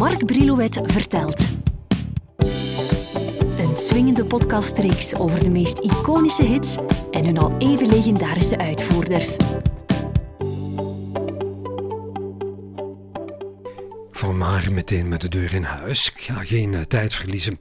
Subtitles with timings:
[0.00, 1.48] Mark Brilouet vertelt.
[3.56, 6.76] Een swingende podcastreeks over de meest iconische hits
[7.10, 9.36] en hun al even legendarische uitvoerders.
[14.10, 16.12] Val maar meteen met de deur in huis.
[16.14, 17.60] Ik ga geen uh, tijd verliezen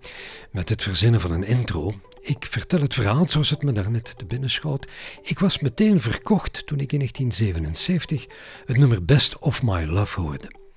[0.51, 1.93] met het verzinnen van een intro.
[2.21, 4.87] Ik vertel het verhaal zoals het me daarnet te binnen schoot.
[5.21, 8.25] Ik was meteen verkocht toen ik in 1977
[8.65, 10.67] het nummer Best of My Love hoorde.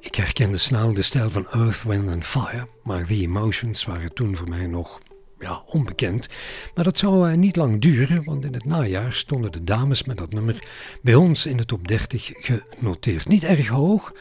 [0.00, 4.36] Ik herkende snel de stijl van Earth, Wind and Fire, maar The Emotions waren toen
[4.36, 5.00] voor mij nog
[5.38, 6.28] ja, onbekend.
[6.74, 10.16] Maar dat zou uh, niet lang duren, want in het najaar stonden de dames met
[10.16, 10.64] dat nummer
[11.02, 13.28] bij ons in de top 30 genoteerd.
[13.28, 14.12] Niet erg hoog,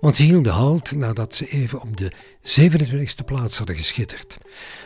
[0.00, 4.38] want ze hielden halt nadat ze even op de 27e plaats hadden geschitterd.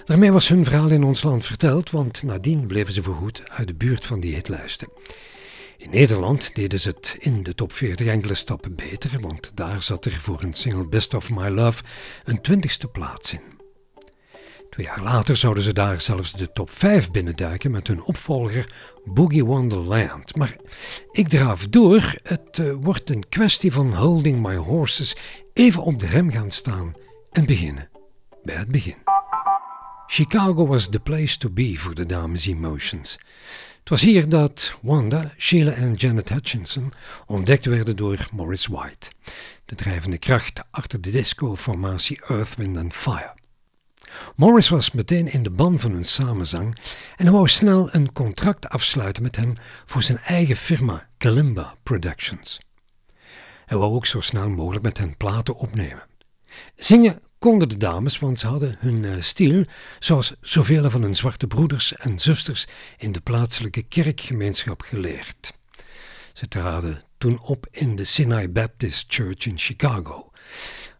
[0.04, 3.74] Daarmee was hun verhaal in ons land verteld, want nadien bleven ze voorgoed uit de
[3.74, 4.88] buurt van die hitlijsten.
[5.78, 10.04] In Nederland deden ze het in de top 40 enkele stappen beter, want daar zat
[10.04, 11.82] er voor een single Best of My Love
[12.24, 13.42] een twintigste plaats in.
[14.70, 18.72] Twee jaar later zouden ze daar zelfs de top 5 binnenduiken met hun opvolger
[19.04, 20.36] Boogie Wonderland.
[20.36, 20.56] Maar
[21.12, 25.16] ik draaf door, het uh, wordt een kwestie van holding my horses,
[25.52, 26.94] even op de rem gaan staan
[27.30, 27.90] en beginnen.
[28.42, 28.96] Bij het begin.
[30.06, 33.18] Chicago was the place to be voor de dames Emotions.
[33.88, 36.92] Het was hier dat Wanda, Sheila en Janet Hutchinson
[37.26, 39.10] ontdekt werden door Morris White,
[39.64, 43.34] de drijvende kracht achter de disco-formatie Earth, Wind and Fire.
[44.36, 46.78] Morris was meteen in de ban van hun samenzang
[47.16, 52.60] en wou snel een contract afsluiten met hen voor zijn eigen firma Kalimba Productions.
[53.66, 56.06] Hij wou ook zo snel mogelijk met hen platen opnemen.
[56.74, 59.02] Zingen konden de dames, want ze hadden hun
[59.38, 59.64] uh,
[59.98, 65.52] zoals zoveel van hun zwarte broeders en zusters in de plaatselijke kerkgemeenschap geleerd.
[66.32, 70.30] Ze traden toen op in de Sinai Baptist Church in Chicago,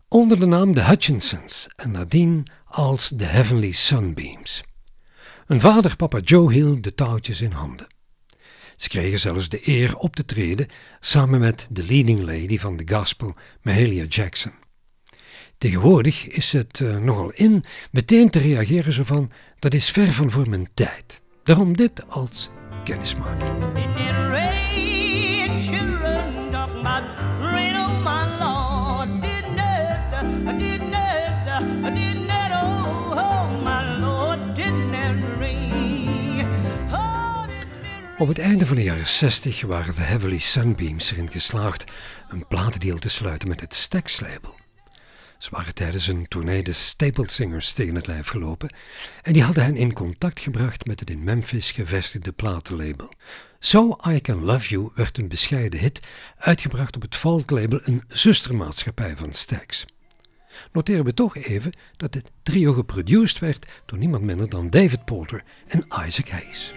[0.09, 4.63] onder de naam de Hutchinsons en nadien als de Heavenly Sunbeams.
[5.47, 7.87] Hun vader, papa Joe, hield de touwtjes in handen.
[8.77, 10.69] Ze kregen zelfs de eer op te treden
[11.01, 14.53] samen met de leading lady van de gospel, Mahalia Jackson.
[15.59, 20.31] Tegenwoordig is het uh, nogal in meteen te reageren zo van, dat is ver van
[20.31, 21.21] voor mijn tijd.
[21.43, 22.51] Daarom dit als
[22.85, 23.77] kennismaking.
[38.19, 41.85] Op het einde van de jaren 60 waren de Heavily Sunbeams erin geslaagd
[42.29, 44.58] een platendeal te sluiten met het Stax label.
[45.39, 47.27] Ze waren tijdens een tournee de Staple
[47.75, 48.75] tegen het lijf gelopen
[49.23, 53.09] en die hadden hen in contact gebracht met het in Memphis gevestigde platenlabel.
[53.59, 56.01] So I Can Love You werd een bescheiden hit,
[56.39, 59.85] uitgebracht op het Vault label, een zustermaatschappij van Stax.
[60.73, 65.45] Noteren we toch even dat dit trio geproduced werd door niemand minder dan David Porter
[65.69, 66.73] en Isaac Hayes.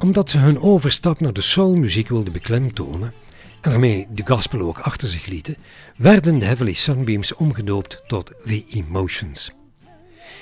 [0.00, 3.12] Omdat ze hun overstap naar de soulmuziek wilden beklemtonen
[3.60, 5.56] en daarmee de gospel ook achter zich lieten,
[5.96, 9.52] werden de Heavenly Sunbeams omgedoopt tot The Emotions.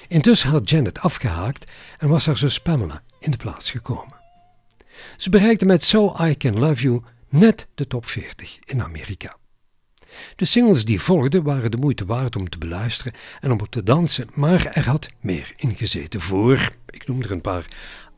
[0.09, 4.15] Intussen had Janet afgehaakt en was haar zus Pamela in de plaats gekomen.
[5.17, 9.37] Ze bereikte met So I Can Love You net de top 40 in Amerika.
[10.37, 13.83] De singles die volgden waren de moeite waard om te beluisteren en om op te
[13.83, 17.67] dansen, maar er had meer in gezeten voor, ik noem er een paar,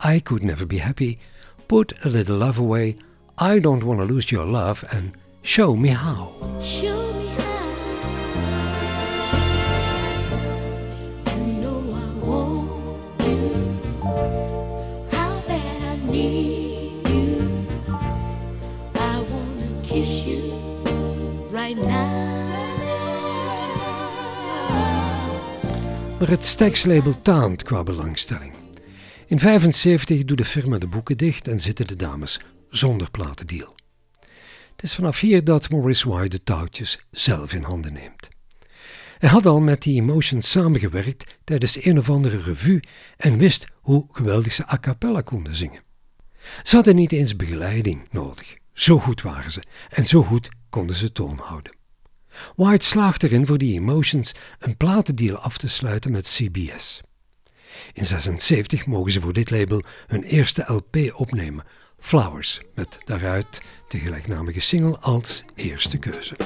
[0.06, 1.18] I Could Never Be Happy,
[1.66, 2.96] Put a Little Love Away,
[3.42, 6.32] I Don't Wanna Lose Your Love en Show Me How.
[26.24, 28.52] Maar het Stax-label taant qua belangstelling.
[29.26, 33.74] In 1975 doet de firma de boeken dicht en zitten de dames zonder platendeal.
[34.70, 38.28] Het is vanaf hier dat Maurice White de touwtjes zelf in handen neemt.
[39.18, 42.82] Hij had al met die Emotions samengewerkt tijdens een of andere revue
[43.16, 45.82] en wist hoe geweldig ze a cappella konden zingen.
[46.62, 48.54] Ze hadden niet eens begeleiding nodig.
[48.72, 51.72] Zo goed waren ze en zo goed konden ze toon houden.
[52.56, 57.00] White slaagt erin voor die Emotions een platendeal af te sluiten met CBS.
[57.92, 61.64] In 76 mogen ze voor dit label hun eerste LP opnemen,
[61.98, 66.36] Flowers, met daaruit de gelijknamige single als eerste keuze.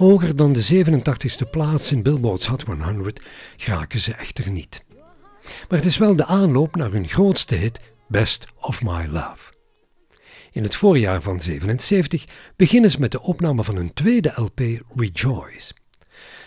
[0.00, 3.26] Hoger dan de 87ste plaats in Billboard's Hot 100
[3.56, 4.84] geraken ze echter niet.
[5.42, 9.52] Maar het is wel de aanloop naar hun grootste hit Best of My Love.
[10.52, 12.24] In het voorjaar van 77
[12.56, 14.60] beginnen ze met de opname van hun tweede LP
[14.94, 15.72] Rejoice.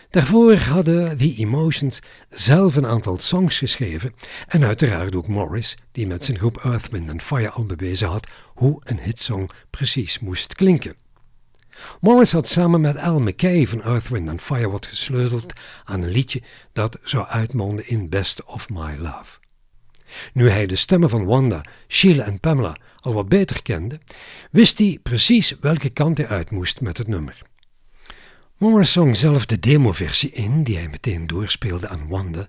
[0.10, 2.00] Daarvoor hadden The Emotions
[2.30, 4.14] zelf een aantal songs geschreven
[4.48, 8.82] en uiteraard ook Morris, die met zijn groep Earth, Wind Fire al bewezen had hoe
[8.84, 11.03] een hitsong precies moest klinken.
[12.02, 15.54] Morris had samen met Al McKay van Earth, Wind Fire wat gesleuteld
[15.84, 16.42] aan een liedje
[16.74, 19.42] dat zou uitmonden in Best of My Love.
[20.34, 24.00] Nu hij de stemmen van Wanda, Sheila en Pamela al wat beter kende,
[24.52, 27.42] wist hij precies welke kant hij uit moest met het nummer.
[28.58, 32.48] Morris zong zelf de demoversie in, die hij meteen doorspeelde aan Wanda,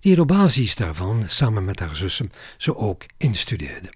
[0.00, 3.92] die het op basis daarvan samen met haar zussen zo ook instudeerde.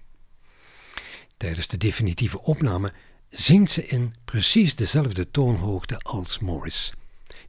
[1.37, 2.93] Tijdens de definitieve opname
[3.31, 6.93] zingt ze in precies dezelfde toonhoogte als Morris.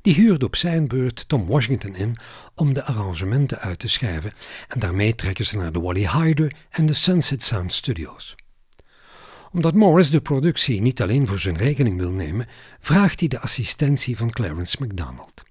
[0.02, 2.16] Die huurde op zijn beurt Tom Washington in
[2.54, 4.32] om de arrangementen uit te schrijven
[4.68, 8.34] en daarmee trekken ze naar de Wally Hyder en de Sunset Sound Studios.
[9.52, 12.48] Omdat Morris de productie niet alleen voor zijn rekening wil nemen,
[12.80, 15.42] vraagt hij de assistentie van Clarence McDonald.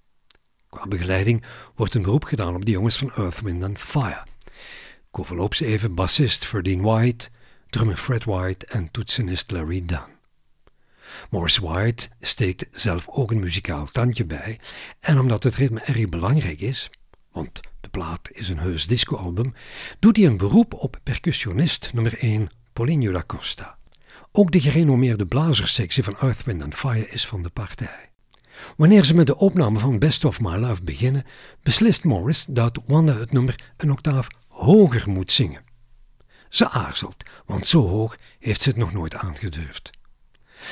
[0.69, 1.44] Qua begeleiding
[1.75, 4.25] wordt een beroep gedaan op de jongens van Earth, Wind and Fire.
[5.13, 7.30] Ik even bassist Ferdine White,
[7.69, 10.20] drummer Fred White en toetsenist Larry Dunn.
[11.30, 14.60] Morris White steekt zelf ook een muzikaal tandje bij
[15.00, 16.90] en omdat het ritme erg belangrijk is,
[17.31, 19.54] want de plaat is een heus discoalbum,
[20.00, 23.78] doet hij een beroep op percussionist nummer 1 Paulinho da Costa.
[24.31, 28.10] Ook de gerenommeerde blazerssectie van Earth, Wind Fire is van de partij.
[28.78, 31.25] Wanneer ze met de opname van Best of My Love beginnen,
[31.64, 35.64] beslist Morris dat Wanda het nummer een octaaf hoger moet zingen.
[36.50, 39.90] Ze aarzelt, want zo hoog heeft ze het nog nooit aangedurfd.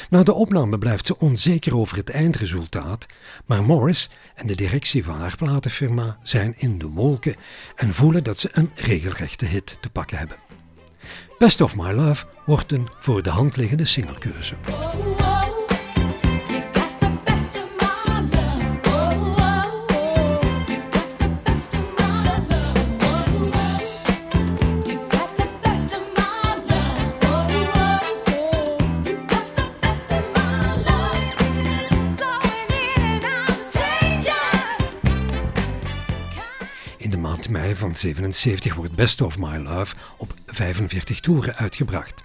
[0.10, 3.06] Na de opname blijft ze onzeker over het eindresultaat,
[3.46, 7.36] maar Morris en de directie van haar platenfirma zijn in de wolken
[7.76, 10.38] en voelen dat ze een regelrechte hit te pakken hebben.
[11.38, 14.56] Best of My Love wordt een voor de hand liggende singlekeuze.
[37.80, 42.24] Van 77 wordt Best of My Love op 45 toeren uitgebracht.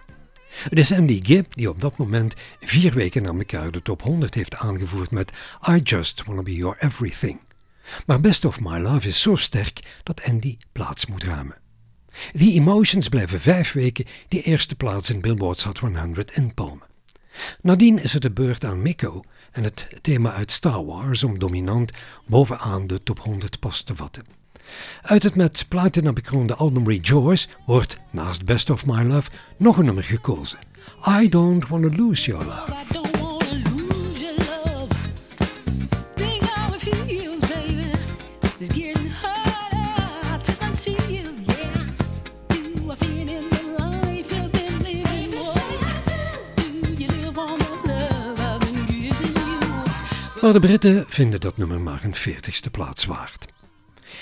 [0.54, 4.34] Het is Andy Gibb die op dat moment vier weken na elkaar de top 100
[4.34, 5.32] heeft aangevoerd met
[5.68, 7.40] I Just Wanna Be Your Everything.
[8.06, 11.56] Maar Best of My Love is zo sterk dat Andy plaats moet ruimen.
[12.32, 16.86] The Emotions blijven vijf weken die eerste plaats in Billboard's Hot 100 inpalmen.
[17.60, 19.22] Nadien is het de beurt aan Miko
[19.52, 21.92] en het thema uit Star Wars om dominant
[22.26, 24.43] bovenaan de top 100 pas te vatten.
[25.02, 29.84] Uit het met platina bekroonde album Rejoice wordt, naast Best of My Love, nog een
[29.84, 30.58] nummer gekozen.
[31.08, 32.72] I Don't Wanna Lose Your Love.
[50.44, 53.53] Maar de Britten vinden dat nummer maar een veertigste plaats waard.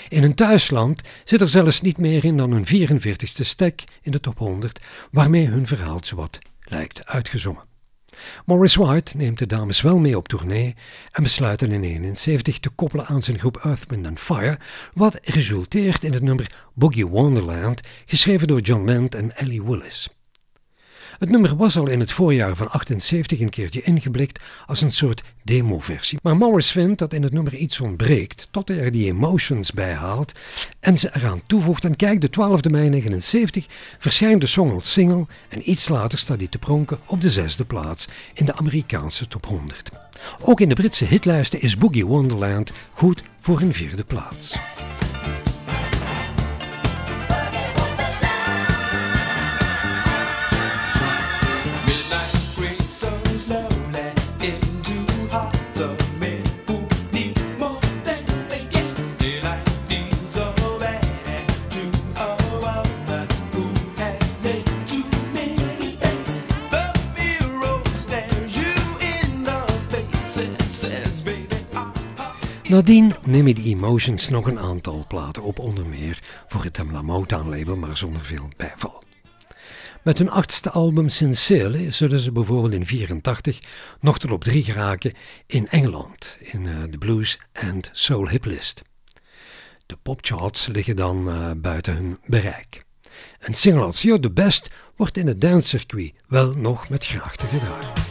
[0.09, 4.19] In hun thuisland zit er zelfs niet meer in dan een 44ste stek in de
[4.19, 4.79] top 100,
[5.11, 7.71] waarmee hun verhaal zowat lijkt uitgezongen.
[8.45, 10.75] Morris White neemt de dames wel mee op tournee
[11.11, 14.59] en besluit in 1971 te koppelen aan zijn groep Earth, Wind Fire,
[14.93, 20.09] wat resulteert in het nummer Boogie Wonderland, geschreven door John Land en Ellie Willis.
[21.23, 25.23] Het nummer was al in het voorjaar van 78 een keertje ingeblikt als een soort
[25.43, 26.19] demoversie.
[26.23, 29.93] Maar Morris vindt dat in het nummer iets ontbreekt, tot hij er die emotions bij
[29.93, 30.31] haalt
[30.79, 31.85] en ze eraan toevoegt.
[31.85, 33.65] En kijk, de 12e mei 79
[33.99, 37.65] verschijnt de song als single en iets later staat hij te pronken op de zesde
[37.65, 39.89] plaats in de Amerikaanse top 100.
[40.41, 44.55] Ook in de Britse hitlijsten is Boogie Wonderland goed voor een vierde plaats.
[72.69, 77.49] Nadien nemen de Emotions nog een aantal platen op, onder meer voor het Tamla Motown
[77.49, 79.03] label, maar zonder veel bijval.
[80.03, 83.59] Met hun achtste album Sincerely zullen ze bijvoorbeeld in 84
[83.99, 85.13] nog tot op drie geraken
[85.47, 88.81] in Engeland, in uh, de Blues and Soul Hiplist.
[89.85, 92.85] De popcharts liggen dan uh, buiten hun bereik.
[93.39, 98.02] Een single als You're the Best wordt in het dancecircuit wel nog met graagte gedragen.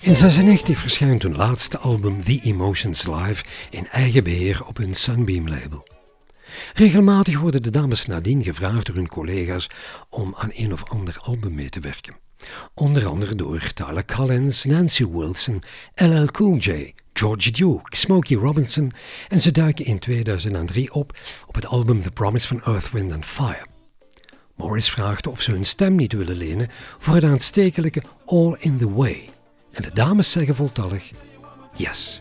[0.00, 5.48] In 1996 verschijnt hun laatste album The Emotions Live in eigen beheer op hun Sunbeam
[5.48, 5.86] label.
[6.74, 9.70] Regelmatig worden de dames nadien gevraagd door hun collega's
[10.08, 12.14] om aan een of ander album mee te werken.
[12.74, 15.62] Onder andere door Tyler Collins, Nancy Wilson,
[15.94, 18.90] LL Cool J, George Duke, Smokey Robinson
[19.28, 23.26] en ze duiken in 2003 op op het album The Promise van Earth, Wind and
[23.26, 23.66] Fire.
[24.62, 28.92] Morris vraagt of ze hun stem niet willen lenen voor het aanstekelijke All in the
[28.92, 29.28] Way.
[29.72, 31.10] En de dames zeggen voltallig:
[31.76, 32.20] Yes.